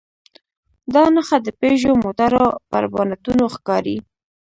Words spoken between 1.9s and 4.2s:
موټرو پر بانټونو ښکاري.